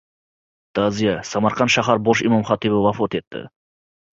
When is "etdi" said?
3.21-3.45